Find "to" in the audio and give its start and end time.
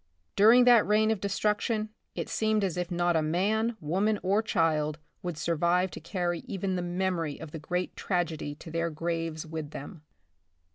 5.91-5.99, 8.55-8.71